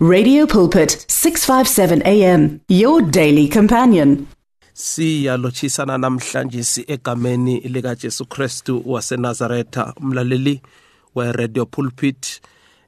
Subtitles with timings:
[0.00, 4.26] Radio Pulpit 657 AM your daily companion.
[4.74, 10.60] siyalotshisana namhlanje egameni lika Jesu Kristu waseNazaretha umlaleli
[11.14, 12.40] we-radio pulpit.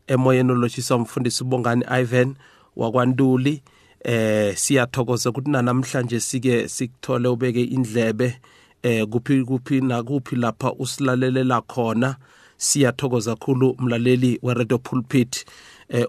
[0.07, 2.35] Emoyeni olotshisa umfundisi ubongani Ivan
[2.77, 3.63] wakwantuli
[4.04, 8.40] eh siyathokoza ukuthi namhlanje sike sikuthole ubeke indlebe
[8.83, 12.17] eh kuphi kuphi nakuphi lapha usilalelela khona
[12.56, 15.37] siyathokoza kakhulu umlaleli we-radio pulpit.
[15.37, 15.45] eh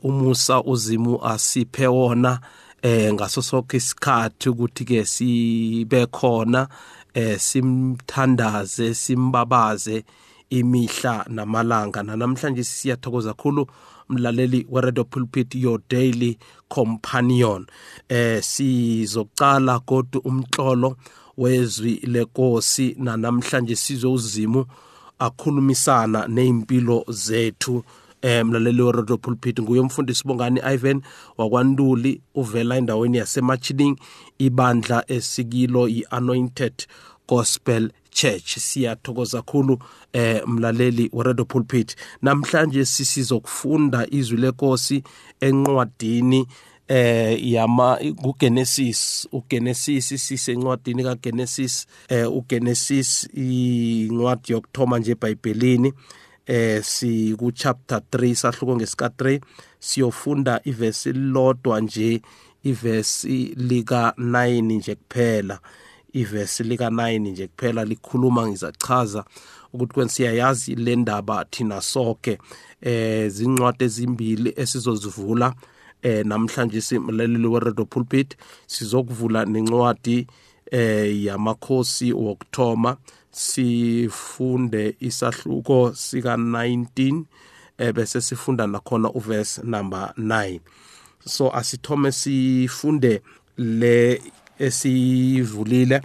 [0.03, 2.39] umusa uzimu asiphe wona
[2.81, 6.67] eh ngaso sonke isikhathi ukuthi ke sibe khona
[7.13, 10.03] eh simthandaze simbabaze
[10.49, 12.03] imihla namalanga.
[12.03, 13.67] Namhlanje siyathokoza kakhulu
[14.09, 16.37] mlaleli we-radio pulpit your daily
[16.69, 17.65] companion.
[18.09, 20.97] Eh sizoqala kodwa umhlolo
[21.37, 24.65] wezwi lenkosi namhlanje sizowuzimu
[25.19, 27.83] akhulumisana nezimpilo zethu.
[28.21, 31.01] Eh mlaleli we-radio pulpit nguye umfundisi bongani Ivan
[31.37, 33.95] wakwanduli uvela endaweni yasemachining
[34.39, 36.73] ibandla esikilo yi-anointed
[37.27, 38.57] gospel church.
[38.57, 39.79] Siyathokoza kakhulu
[40.13, 41.95] eh mlaleli we-radio pulpit.
[42.21, 45.03] Namhlanje sisizokufunda izwi lenkosi
[45.39, 46.47] encwadini
[46.87, 55.93] eh yama kuGenesis uGenesis sisencwadini kaGenesis eh uGenesis incwadi yokuthoma nje eBhayibhelini.
[56.45, 59.41] Eh si ku chapter 3 sahluko ngesika 3
[59.79, 62.21] siyofunda ivesi lodwa nje
[62.63, 65.59] ivesi lika 9 nje kuphela.
[66.13, 69.25] Ivesi lika 9 nje kuphela likhuluma ngizachaza
[69.73, 72.37] ukuthi kwen siyayazi le ndaba thina sonke
[72.81, 75.53] eh zincwadi ezimbili esizozivula
[76.01, 78.35] eh namhlanje simlaleli we-radio pulpit
[78.67, 80.27] sizokuvula nencwadi
[80.71, 82.97] eh yamakhosi wokuthoma
[83.31, 87.23] sifunde isahluko sika 19
[87.77, 90.59] eh bese sifunda nakhona uverse number 9
[91.25, 93.21] so asithome sifunde
[93.57, 94.21] le
[94.59, 96.01] esivulile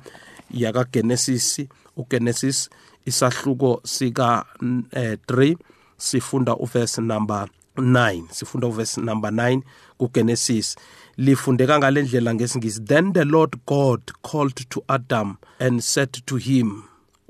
[0.51, 1.63] yaka Genesis
[1.97, 2.71] uGenesis
[3.07, 5.57] isahluko sika 3
[5.97, 9.63] sifunda uverse number 9 sifunda uverse number 9
[9.99, 10.77] kuGenesis.
[11.17, 16.83] Lifundeka ngalendlela ngesingisi then the lord god called to adam and said to him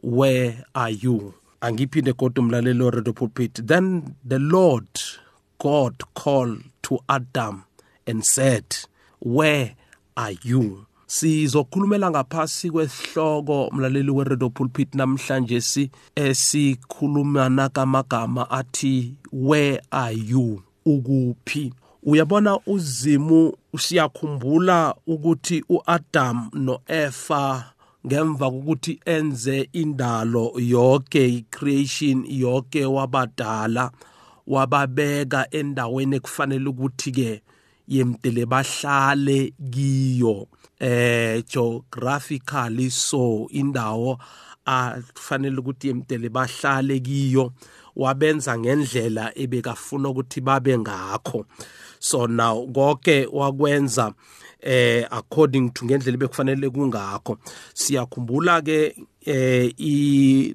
[0.06, 1.34] where are you?
[1.60, 3.66] Angiphinde kodwa umlaleli weredo pulpit.
[3.66, 4.86] Then the lord
[5.58, 7.64] god called to adam
[8.06, 8.64] and said
[9.20, 9.74] where
[10.16, 10.86] are you?
[11.06, 20.62] Sizokhulumela ngaphasi kwesihloko umlaleli weredo pulpit namhlanje si esikhulumana kamagama athi where are you?
[20.84, 21.72] Ukuphi?
[22.02, 27.75] Uyabona uzimu siyakhumbula ukuthi uAdam noEva
[28.06, 33.90] ngemva kokuthi enze indalo yonke icreation yonke wabadala
[34.46, 37.42] wababeka endaweni ekufanele ukuthi ke
[37.88, 40.46] yemtele bahlale kiyo.
[40.78, 44.18] Eh geographically so indawo
[44.64, 47.52] afanele ukuthi yemtele bahlale kiyo
[47.96, 51.46] wabenza ngendlela ebekafuna ukuthi babe ngakho.
[51.98, 54.12] So now konke wakwenza
[54.66, 57.38] eh according to ngendlela bekufanele kungakho.
[57.74, 58.94] Siyakhumbula ke
[59.24, 59.70] eh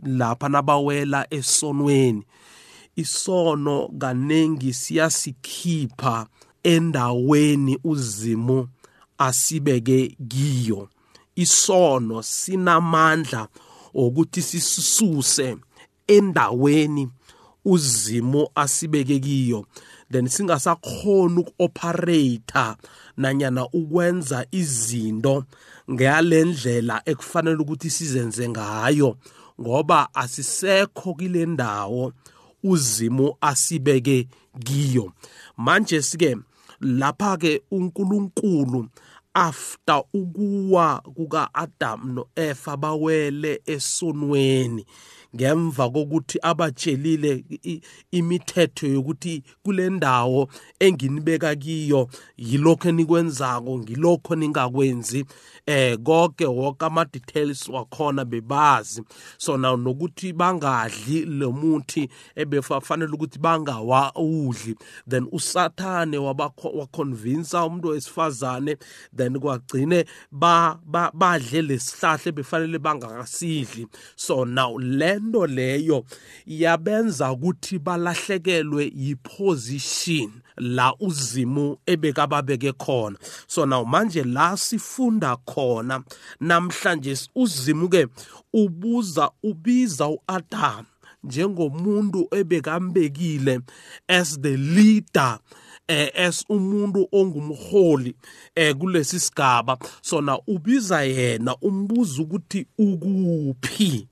[0.03, 2.23] lapha nabawela esonweni.
[2.95, 6.27] Isono kanengi siyasikhipha
[6.63, 8.67] endaweni uzimu
[9.17, 10.89] asibeke kiyo.
[11.35, 13.47] Isono sinamandla
[13.93, 15.57] ukuthi sisuse
[16.07, 17.09] endaweni
[17.66, 19.66] uzimu asibeke kiyo
[20.11, 22.77] then singasakhona ukuoperate
[23.17, 25.44] nanyana ukwenza izinto
[25.91, 29.17] ngalendlela ekufanele ukuthi sizenze ngayo
[29.61, 32.13] ngoba asisekho kule ndawo
[32.63, 34.28] uzimu asibeke
[34.66, 35.11] kiyo.
[35.57, 36.38] Manje sike
[36.81, 38.88] lapha ke uNkulunkulu
[39.33, 44.85] after ukuwa kuka-Adam no-Eva bawele esonweni
[45.35, 47.43] ngemva kokuthi abatshelile
[48.11, 50.49] imithetho yokuthi kule ndawo
[50.79, 55.25] enginibeka kiyo yilokho enikwenzako ngilokho ningakwenzi
[55.66, 59.03] eh konke wonke ama-details wakhona bebazi.
[59.37, 64.75] So now nokuthi bangadli lo muthi ebefanele ukuthi bangawudli
[65.09, 68.77] then usathane waconvinsa umuntu wesifazane
[69.16, 74.77] then kwagcine badle lesihlahla ebefanele bangakasidli so now
[75.22, 76.06] lento leyo
[76.46, 83.18] yabenza ukuthi balahlekelwe yiposition la uzimu ebekababeke khona.
[83.47, 86.03] So now manje la sifunda khona
[86.40, 88.08] namhlanje uzimu ke
[88.53, 90.85] ubuza ubiza uAdam
[91.23, 93.62] njengomuntu ebekambekile
[94.08, 95.40] as the leader
[95.88, 98.16] eh as umuntu ongumholi
[98.56, 99.78] eh kulesi sigaba.
[100.02, 104.10] Sona ubiza yena umbuza ukuthi ukuphi.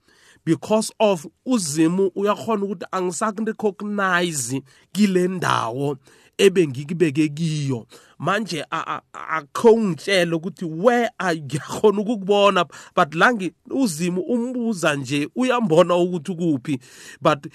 [0.49, 4.61] Because of uzimu uyakhona ukuthi angisakurecognize
[4.91, 5.97] kile ndawo
[6.37, 7.85] ebengikibeke kiyo.
[8.19, 8.65] Manje
[9.13, 12.65] akho ngitshela ukuthi where ayikhona ukukubona
[12.95, 16.79] but langi uzimo umbuza nje uyambona ukuthi kuphi
[17.21, 17.47] but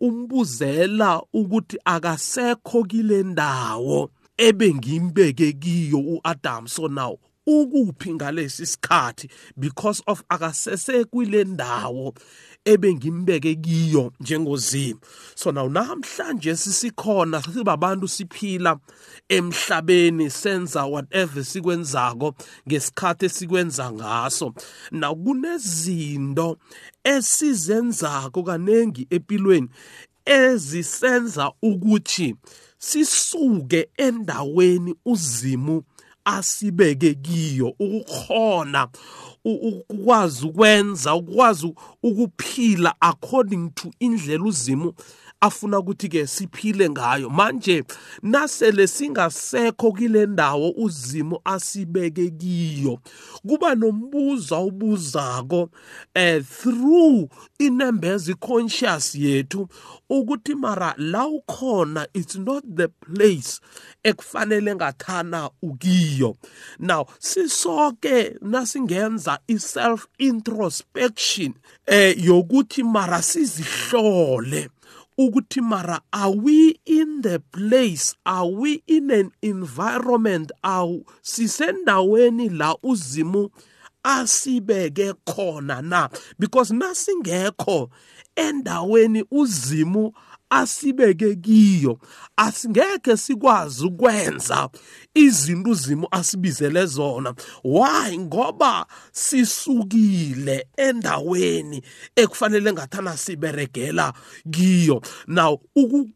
[0.00, 7.18] umbuzela ukuthi akasekho kile ndawo ebengimbeke kiyo uAdam so now.
[7.46, 9.28] Ukuphi ngalesi sikhathi?
[9.56, 12.14] Because of akasese kwile ndawo
[12.64, 15.00] ebengimbeke kiyo njengozimo
[15.34, 18.78] so now namhlanje sisikhona sibabantu siphila
[19.28, 22.34] emhlabeni senza whatever sikwenzako
[22.68, 24.54] ngesikhathi esikwenza ngaso.
[24.90, 26.58] Na kunezinto
[27.04, 29.68] esizenzako kanengi empilweni
[30.24, 32.36] ezisenza ukuthi
[32.78, 35.82] sisuke endaweni uzimu
[36.24, 38.88] asibeke kiyo ukukhona
[39.44, 44.94] ukwazi ukwenza ukwazi ukuphila according to indlela uzimu
[45.40, 47.30] afuna ukuthi ke siphile ngayo.
[47.30, 47.84] Manje
[48.22, 52.98] nasele singasekho kile ndawo uzimo asibeke kiyo
[53.48, 55.70] kuba nombuzo awubuzako
[56.14, 59.68] eh through inembezi conscious yethu
[60.08, 63.60] ukuthi mara la ukhona it's not the place
[64.02, 66.36] ekufanele ngathana ukiyo.
[66.78, 71.54] Now sisoke nasingenza i-self introspection
[71.86, 74.68] eh yokuthi mara sizihlole
[75.18, 82.76] ukuthi mara are we in the place are we in an environment awu sisendaweni la
[82.82, 83.50] uzimu
[84.04, 86.08] asibeke khona na?
[86.38, 87.90] Because nasingekho
[88.36, 90.12] endaweni uzimu
[90.50, 91.98] asibeke kiyo
[92.36, 94.68] asingeke sikwazi ukwenza
[95.14, 97.34] izinto uzimo asibizele zona.
[97.64, 98.18] Why?
[98.18, 101.82] Ngoba sisukile endaweni
[102.16, 104.12] ekufanele ngathana siberegela
[104.50, 105.02] kiyo.
[105.26, 105.60] Now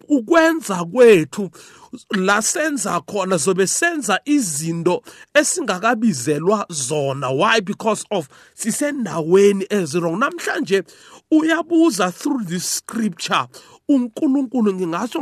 [0.08, 1.50] ukwenza kwethu
[2.10, 5.02] la senza khona zobe senza izinto
[5.34, 7.30] esingakabizelwa zona.
[7.30, 7.60] Why?
[7.60, 10.82] Because of sisendaweni ezirong namhlanje
[11.30, 13.46] uyabuza through this scripture.
[13.88, 15.20] uNkulunkulu ngingasho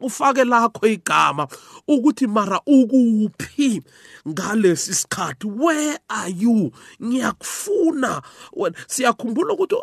[0.00, 1.48] ufake lakho igama
[1.88, 3.82] ukuthi mara ukuphi
[4.28, 5.46] ngalesi sikhathi?
[5.46, 6.72] Where are you?
[7.02, 8.22] Ngiyakufuna.
[8.86, 9.76] Siyakhumbula ukuthi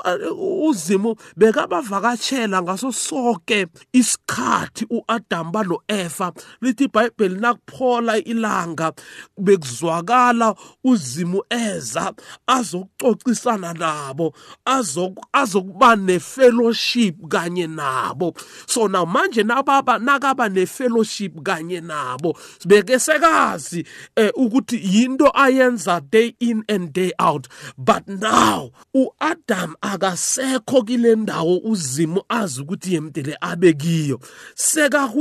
[0.67, 8.93] uzimu bekabavakatshela ngaso sonke isikhathi uAdam balo Eva lithi iBhayibheli nakuphola ilanga
[9.37, 12.13] bekuzwakala uzimu eza
[12.47, 14.33] azokucocisana nabo
[15.33, 18.37] azokuba nefellowship kanye nabo.
[18.67, 23.85] So now manje nababa nakaba nefellowship kanye nabo sibeke sekazi
[24.15, 27.47] eh, ukuthi yinto ayenza day in and day out.
[27.77, 34.19] But now uAdam akasekho kile ndawo uzimo azi ukuthi yemdele abe kiyo.
[34.55, 35.11] Seka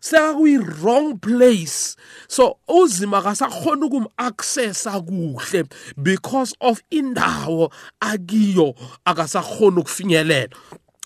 [0.00, 1.96] seka kuyi wrong place.
[2.28, 5.64] So uzima akasakhona ukum accessa kuhle
[6.02, 8.74] because of indawo akiyo.
[9.06, 10.48] Akasakhona ukufinyelela.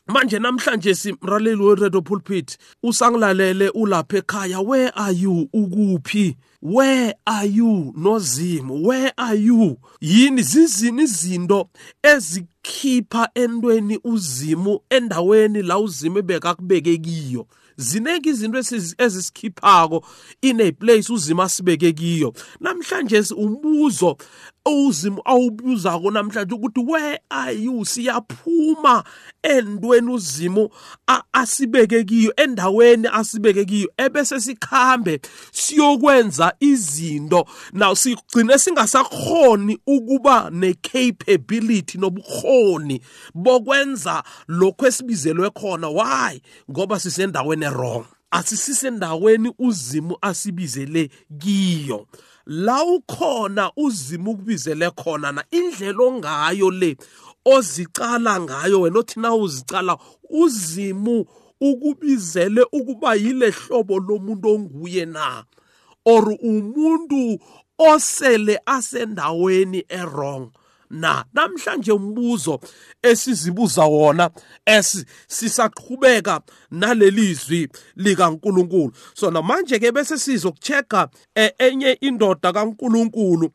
[0.06, 5.48] Manje namhlanje simraleli weredo pulpit usangilalele ulapha ekhaya where are you?
[5.54, 6.36] Ukuphi?
[6.62, 9.78] Where are you nozimo where are you?
[10.00, 11.68] Yini zizini izinto
[12.02, 17.46] ezikhipha entweni uzimu endaweni la uzimo ebekakubeke kiyo.
[17.76, 18.58] Zineke izinto
[18.98, 20.04] ezisikhiphako
[20.42, 22.34] in a place uzima sibeke kiyo.
[22.60, 24.16] Namhlanje umbuzo
[24.66, 27.84] uzimo awubuzako namhlanje ukuthi where are you?
[27.84, 29.04] Siyaphuma
[29.42, 30.70] endweni uzimo
[31.32, 35.20] asibeke kiyo endaweni asibeke kiyo ebese sikhambe
[35.52, 37.46] siyokwenza izinto.
[37.72, 43.00] Now sigcine singasakhoni ukuba necapability nobukhoni
[43.34, 45.88] bokwenza lokho esibizelwe khona.
[45.88, 46.40] Why?
[46.70, 52.06] Ngoba sisendaweni wrong asisisendaweni uzimo asibizele kiyo.
[52.46, 55.44] La ukhona uzima ukubizele khona na?
[55.50, 56.96] Indlela ongayo le
[57.44, 59.98] ozicala ngayo wena othi na uzicala
[60.30, 61.26] uzimu
[61.60, 65.44] ukubizele ukuba yile hlobo lomuntu onguye na?
[66.04, 67.38] Or umuntu
[67.78, 70.52] osele asendaweni errong
[70.90, 72.60] na namhlanje umbuzo
[73.02, 74.30] esizibuza wona
[74.66, 76.40] es sisaqhubeka
[76.70, 78.92] nalelizwi likaNkuluNkulu.
[79.14, 81.08] So namanje ke bese sizokuchecka
[81.58, 83.50] enye indoda kaNkuluNkulu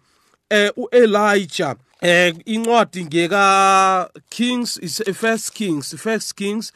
[0.49, 6.71] eh uElijah eh incwadi ngeka Kings is first Kings first Kings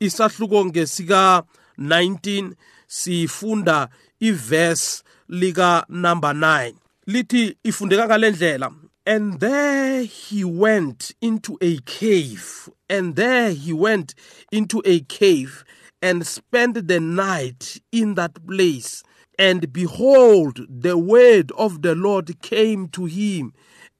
[0.00, 1.42] isahluko ngesika
[1.78, 2.52] 19
[2.86, 3.88] sifunda
[4.20, 5.02] iverse
[5.40, 6.72] lika number 9
[7.06, 8.72] lithi ifundeka ngalendlela
[9.06, 12.70] and there he went into a cave.
[12.88, 14.14] And there he went
[14.50, 15.62] into a cave
[16.00, 19.02] and spent the night in that place.
[19.38, 23.52] And behold the word of the lord came to him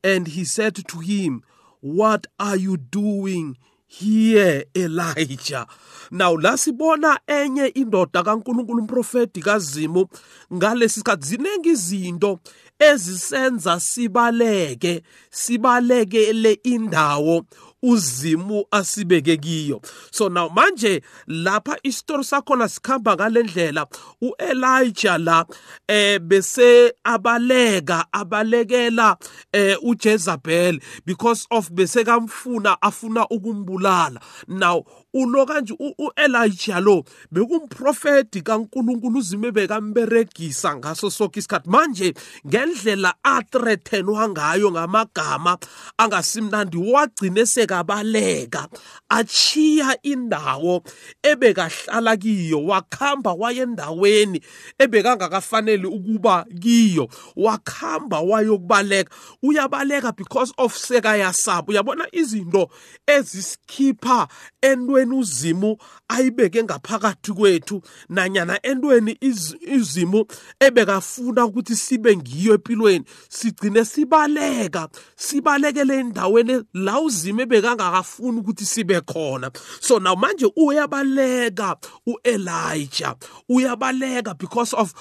[0.02, 1.42] and he said to him
[1.80, 3.58] what are you doing
[3.98, 5.66] here Elijah.
[6.10, 10.06] Now lasibona enye indoda kaNkuluNkulu umprofeti kaZimu
[10.52, 11.26] ngalesi sikhathi.
[11.26, 12.38] Zinengi izinto
[12.78, 17.44] ezisenza sibaleke sibalekele indawo
[17.84, 19.80] uzimu asibeke kiyo.
[20.10, 23.86] So now manje lapha isitori sakhona sikhamba ngalendlela
[24.20, 25.46] uElijah la
[25.88, 29.16] eh bese abaleka abalekela
[29.52, 34.20] eh uJezebel because of bese kamfuna afuna ukumbulala.
[34.48, 41.70] Now ulo kanje uElijah lo bekumprofeti kaNkuluNkulu uzime bekamberegisa ngaso sonke isikhathi.
[41.70, 42.14] Manje
[42.46, 45.58] ngendlela athreathenwa ngayo ngamagama
[45.98, 48.68] angasimnandi wagcine sekabaleka
[49.08, 50.82] achiya indawo
[51.22, 54.40] ebekahlala kiyo wakhamba wayendaweni
[54.78, 59.14] ebekangakafanele ukuba kiyo wakhamba wayokubaleka.
[59.42, 62.70] Uyabaleka because of sekayasaba uyabona izinto
[63.06, 64.28] ezisikhipha
[64.62, 65.76] entweni entweni uzimu
[66.08, 70.26] ayibeke ngaphakathi kwethu nanyana entweni izimu
[70.60, 73.04] ebekafuna ukuthi sibe ngiyo empilweni.
[73.28, 79.50] Sigcine sibaleka sibalekele endaweni la uzimo ebekangakafuni ukuthi sibe khona.
[79.80, 83.16] So now manje uyabaleka uElijah
[83.48, 84.92] uyabaleka because of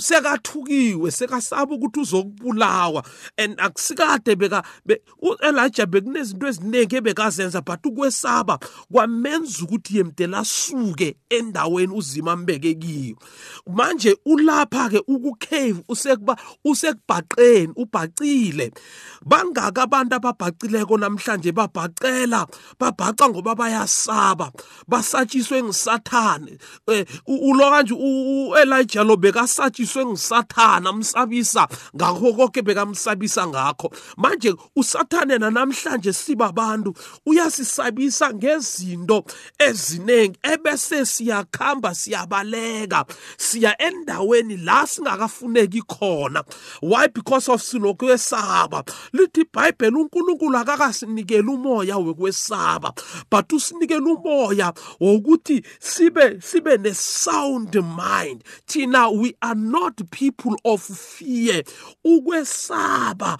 [0.00, 3.04] sekathukiwe sekasaba ukuthi uzokubulawa.
[3.38, 4.62] And akusikade beka
[5.22, 8.58] uElijah bekunezinto eziningi ebekazenza but ukwesaba
[8.92, 13.16] kwamenza kwenza ukuthi yemdela asuke endaweni uzima ambeke kiyo.
[13.66, 18.72] Manje ulapha ke ukucave usekuba usekubhaqeni ubhacile.
[19.24, 22.46] Bangaka abantu ababhacileko namhlanje babhacela
[22.78, 24.52] babhaca ngoba bayasaba
[24.88, 26.58] basatshiswe ngisathane.
[26.88, 31.68] Eh, ulo kanje uElijah lo bekasatshiswe ngisathana amsabisa.
[31.96, 33.90] Ngakho konke bekamsabisa ngakho.
[34.16, 36.94] Manje usathane namhlanje siba abantu
[37.26, 39.24] uyasisabisa ngezinto
[39.58, 43.04] eziningi ebese siyakhamba siyabaleka.
[43.36, 46.44] Siya endaweni la singakafuneki khona.
[46.80, 47.08] Why?
[47.08, 48.84] Because of sinokwesaba.
[49.12, 52.92] Lithi iBhayibheli uNkulunkulu akakasinikela umoya wekwesaba
[53.30, 58.44] but usinikela umoya wokuthi sibe sibe ne sound mind.
[58.66, 61.62] Thina we are not people of fear.
[62.04, 63.38] Ukwesaba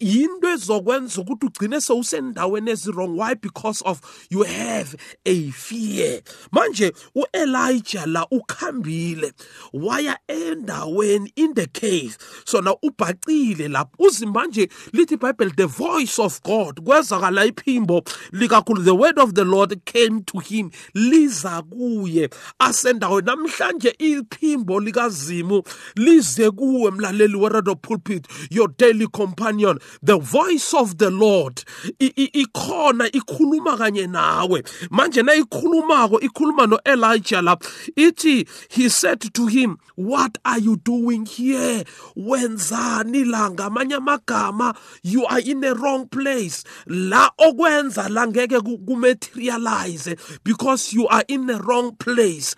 [0.00, 3.34] yinto ezokwenza ukuthi ugcine sewusendaweni ezirong why?
[3.34, 4.96] Because of you have
[5.28, 6.20] a fear
[6.52, 9.32] manje uElijah la ukhambile
[9.72, 12.16] waya endaweni in the cave.
[12.44, 13.96] Sona ubhacile lapho.
[13.98, 18.84] Uzimanje lithi iBhayibheli the voice of God kwezakala iphimbo likakhulu.
[18.84, 23.26] The word of the Lord came to him liza kuye asendaweni.
[23.26, 25.62] Namhlanje iphimbo likazimu
[25.96, 29.78] lize kuwe mlaleli weRadio Pulpit your daily companion.
[30.02, 31.62] The voice of the Lord
[31.98, 34.62] ikhona ikhuluma kanye nawe.
[34.90, 37.56] Manje na ikhulumako ikhuluma noElijah la
[37.96, 41.82] ithi he said to him what are you doing here?
[42.16, 43.50] Wenzani la?
[43.50, 46.64] Ngamanye amagama you are in a wrong place.
[46.86, 52.54] La okwenza la ngeke kumaterialize because you are in a wrong place.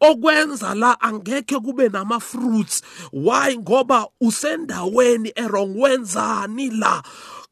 [0.00, 2.80] Okwenza la angeke kube nama fruits
[3.12, 3.54] why?
[3.56, 7.02] Ngoba usendaweni errong wenzani la?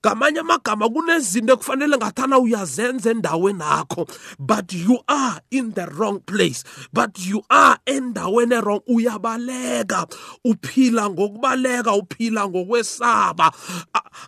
[0.04, 4.06] Ngamanye amagama kunezinto ekufanele ngathana uyazenza endaweni akho
[4.38, 6.64] but you are in the wrong place.
[6.92, 10.06] But you are endaweni wrong uyabaleka
[10.44, 13.52] uphila ngokubaleka uphila ngokwesaba.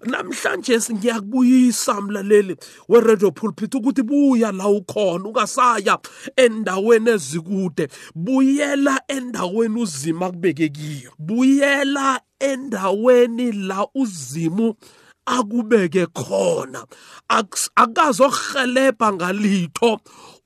[0.05, 2.57] Namhlanje ngiyakubuyisa mlaleli
[2.89, 5.99] we-radio pulpit ukuthi buya la ukhona ungasaya
[6.37, 7.89] endaweni ezikude.
[8.15, 11.13] Buyela endaweni uzima kubeke kiyo.
[11.19, 14.75] Buyela endaweni la uzimu
[15.37, 16.81] akubeke khona.
[17.83, 20.01] Akazohelebha ngalitho.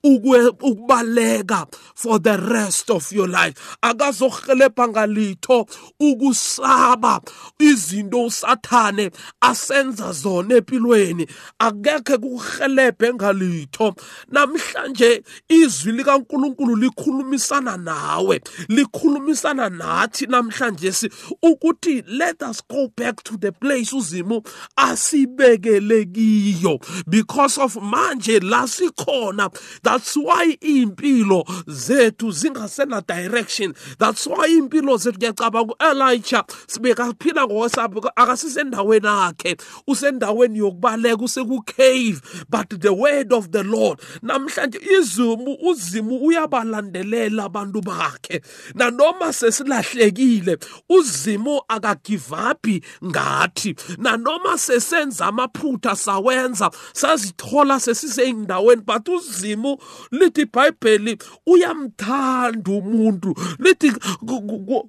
[0.04, 3.76] Ukubaleka for the rest of your life.
[3.82, 5.66] Akazohelebha ngalitho
[6.00, 7.20] ukusaba
[7.58, 11.26] izinto usathane asenza zona empilweni.
[11.58, 13.94] Akekhe kuhelebhe ngalitho.
[14.28, 21.10] Namhlanje izwi likaNkuluNkulu likhulumisana nawe likhulumisana nathi namhlanje si
[21.42, 24.42] ukuthi let us go back to the place uzimu
[24.76, 26.78] asibekele kiyo.
[27.08, 29.50] Because of manje la sikhona
[29.92, 39.56] that's why impilo zethu zingasena direction that's why impilo zethu ngiyacabanga sibekaphila ngokwesapho akasisendaweni akhe
[39.86, 48.40] usendaweni yokubaleka useku-cave but the word of the lord namhlanje izimu uzimu uyabalandelela abantu bakhe.
[48.74, 50.58] Nanoma sesilahlekile
[50.88, 53.74] uzimu akagivapi ngathi.
[53.98, 59.78] Nanoma sesenza amaphutha sawenza sazithola sesiseyindaweni but uzimu
[60.10, 63.34] lithi ibhayibheli uyamthanda umuntu.
[63.58, 63.92] Lithi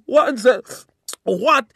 [0.06, 0.62] wanze
[1.24, 1.66] what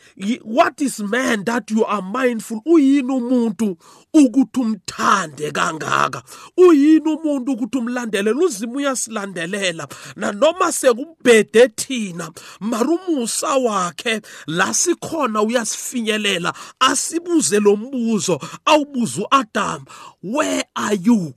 [0.44, 2.60] what is man that you are mindful?
[2.66, 3.76] Uyini umuntu
[4.14, 6.22] ukuthi umthande kangaka?
[6.56, 9.88] Uyini umuntu ukuthi umlandelele uzima uyasilandelela.
[10.16, 19.84] Nanoma sekubhede thina marumusa wakhe la sikhona uyasifinyelela asibuze lo mbuzo awubuza uAdam
[20.22, 21.34] where are you?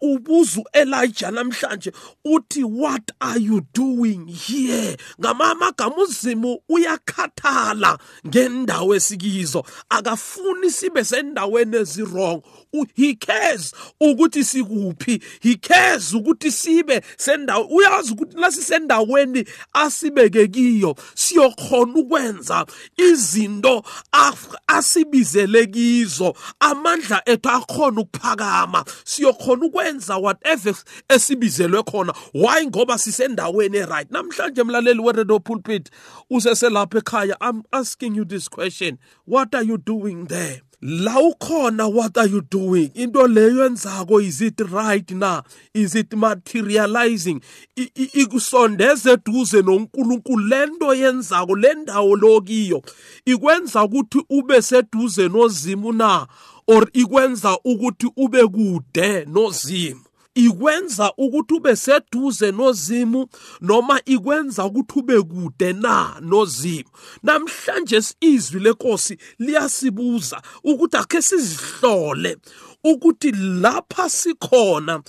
[0.00, 1.92] Ubuza uElijah namhlanje
[2.24, 4.96] uthi what are you doing here?
[5.20, 9.64] Ngamagama uzimu uyakhathala ngendawo esikizo.
[9.88, 12.42] Akafuni sibe sendaweni ezirong
[12.94, 15.22] he cares ukuthi sikuphi.
[15.40, 23.84] He cares ukuthi sibe sendawo uyazi ukuthi lasisendaweni asibeke kiyo siyokhona ukwenza izinto
[24.66, 26.34] asibizele kizo.
[26.60, 28.84] Amandla ethu akhona ukuphakama.
[29.04, 29.87] Siyokhona ukwenza
[30.20, 30.74] whatever
[31.08, 32.12] esibizelwe khona.
[32.34, 32.66] Why?
[32.66, 35.90] Ngoba sisendaweni right namhlanje mlaleli weredo pulpit
[36.30, 38.98] useselapha ekhaya i'm asking you this question.
[39.24, 40.62] What are you doing there?
[40.80, 42.90] La ukhona what are you doing?
[42.94, 45.42] Into leyo yenzako is it right na?
[45.74, 47.40] Is it materializing?
[47.76, 50.48] Ikusondeze eduze noNkulunkulu.
[50.48, 52.82] Lento yenzako le ndawo lokiyo
[53.24, 56.26] ikwenza ukuthi ube seduze nozimu na?
[56.68, 60.00] Or ikwenza ukuthi ube kude nozimu.
[60.34, 63.26] Ikwenza ukuthi ube seduze nozimu
[63.60, 66.88] noma ikwenza ukuthi ube kude na nozimu.
[67.22, 72.36] Namhlanje izwi lenkosi liyasibuza ukuthi akhe sizihlole
[72.84, 75.02] ukuthi lapha sikhona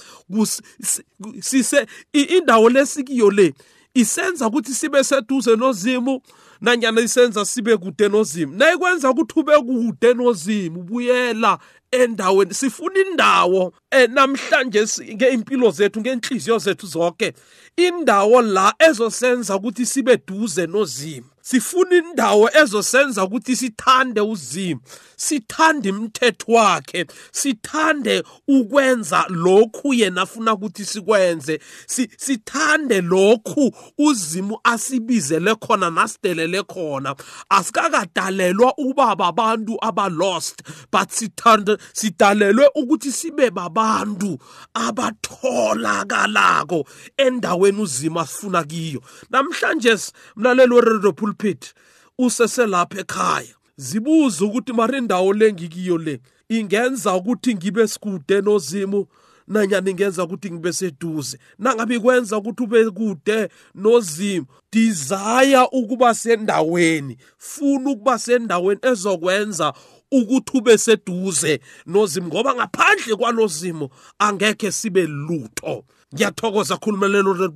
[1.42, 3.54] sise indawo lesikiyo le
[3.94, 6.22] isenza ukuthi sibe seduze nozimu
[6.62, 11.60] nanyana isenza sibe kude nozimu nayikwenza ukuthi ube kude nozimu buyela
[11.92, 17.34] endaweni sifuna indawo eh, namhlanje ngeimpilo zethu ngenhliziyo zethu zonke
[17.78, 24.82] indawo la ezosenza ukuthi sibe duze nozimu sifuna indawo ezosenza ukuthi sithande uzimo
[25.20, 31.60] sithande imithetho wakhe sithande ukwenza lokhu yena afuna ukuthi sikwenze
[32.18, 37.16] sithande lokhu uzimo asibizele khona nasidelele khona.
[37.50, 44.40] Asikakadalelwa ukuba babantu abalost but sithande sidalelwe ukuthi sibe babantu
[44.74, 46.86] abatholakalako
[47.18, 49.02] endaweni uzima sifuna kiyo.
[49.30, 49.98] Namhlanje
[50.36, 51.74] mlaleli weredo pulpit
[52.18, 53.56] useselapha ekhaya.
[53.78, 59.08] Zibuza ukuthi mari indawo lengikiyo le ingenza ukuthi ngibe sikude nozimu
[59.48, 61.40] nanyani ngenza ukuthi ngibe seduze.
[61.60, 69.74] Nangabe kwenza ukuthi ube kude nozimu desire ukuba sendaweni funa ukuba sendaweni ezokwenza
[70.12, 75.86] ukuthi ube seduze nozimu ngoba ngaphandle kwalozimo angeke sibe lutho.
[76.14, 77.54] Ngiyathokoza khulumelelo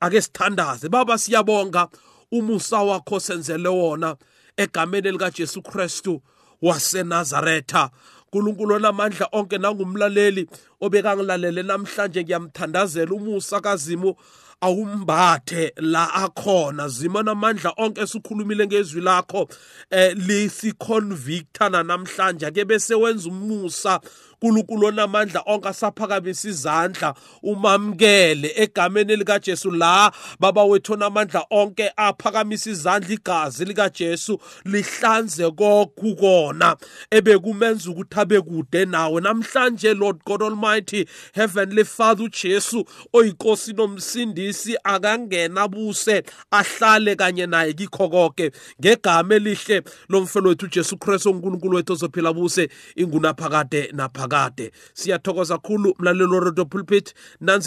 [0.00, 0.88] ake sithandaze.
[0.88, 1.88] Baba siyabonga.
[2.32, 4.16] Umusa wakho senzele wona
[4.56, 6.22] egameni likaJesu Kristu
[6.62, 7.90] waseNazaretha.
[8.36, 10.48] uNkulunkulu onamandla onke nangumlaleli
[10.80, 14.14] obekangilalele namhlanje ngiyamthandazela umusa kazimu
[14.60, 16.88] awumbathe la akhona.
[16.88, 19.48] Zima namandla onke esikhulumile ngezwi lakho
[19.90, 22.50] eh lisiconvicta namhlanje.
[22.50, 24.00] Ke bese wenza umusa
[24.42, 32.70] uNkulunkulu onamandla onke asaphakamisa izandla umamkele egameni lika Jesu la baba wethu onamandla onke aphakamisa
[32.70, 36.76] izandla igazi lika Jesu lihlanze kokhu kona
[37.10, 39.20] ebekumenza ukuthi abe kude nawe.
[39.20, 48.08] Namhlanje Lord God Almighty Heavenly Father uJesu oyinkosi nomsindisi akangena buse ahlale kanye naye kikho
[48.08, 48.50] konke.
[48.80, 54.25] Ngegama elihle lomfelo wethu uJesu Kristu uNkulunkulu wethu ozophila buse ingunaphakade naphakade.
[54.28, 57.14] Kade siyathokoza kakhulu mlalelo weredio pulpit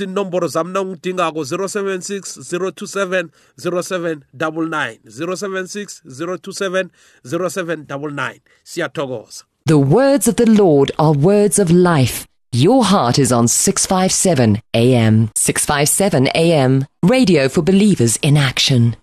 [0.01, 6.89] inomboro zami nangidingako 076 027 0799 076 027
[7.25, 12.25] 0799 siyathokoza The words of the Lord are words of life.
[12.51, 15.29] Your heart is on 657 AM.
[15.35, 16.85] 657 AM.
[17.03, 18.95] Radio for believers in action.